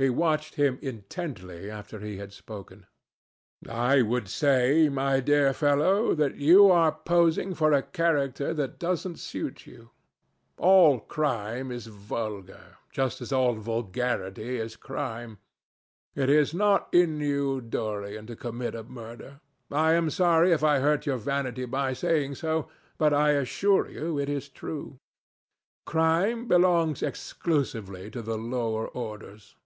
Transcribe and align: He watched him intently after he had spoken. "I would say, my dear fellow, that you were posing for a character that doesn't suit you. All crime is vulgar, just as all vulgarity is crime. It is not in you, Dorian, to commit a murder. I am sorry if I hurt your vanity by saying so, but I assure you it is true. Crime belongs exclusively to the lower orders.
He 0.00 0.10
watched 0.10 0.54
him 0.54 0.78
intently 0.80 1.68
after 1.68 1.98
he 1.98 2.18
had 2.18 2.32
spoken. 2.32 2.86
"I 3.68 4.00
would 4.00 4.28
say, 4.28 4.88
my 4.88 5.18
dear 5.18 5.52
fellow, 5.52 6.14
that 6.14 6.36
you 6.36 6.66
were 6.66 6.92
posing 7.04 7.52
for 7.52 7.72
a 7.72 7.82
character 7.82 8.54
that 8.54 8.78
doesn't 8.78 9.18
suit 9.18 9.66
you. 9.66 9.90
All 10.56 11.00
crime 11.00 11.72
is 11.72 11.88
vulgar, 11.88 12.76
just 12.92 13.20
as 13.20 13.32
all 13.32 13.54
vulgarity 13.54 14.58
is 14.58 14.76
crime. 14.76 15.38
It 16.14 16.30
is 16.30 16.54
not 16.54 16.86
in 16.94 17.18
you, 17.18 17.60
Dorian, 17.60 18.28
to 18.28 18.36
commit 18.36 18.76
a 18.76 18.84
murder. 18.84 19.40
I 19.68 19.94
am 19.94 20.10
sorry 20.10 20.52
if 20.52 20.62
I 20.62 20.78
hurt 20.78 21.06
your 21.06 21.18
vanity 21.18 21.64
by 21.64 21.92
saying 21.92 22.36
so, 22.36 22.68
but 22.98 23.12
I 23.12 23.32
assure 23.32 23.88
you 23.90 24.16
it 24.16 24.28
is 24.28 24.48
true. 24.48 25.00
Crime 25.86 26.46
belongs 26.46 27.02
exclusively 27.02 28.12
to 28.12 28.22
the 28.22 28.38
lower 28.38 28.86
orders. 28.86 29.56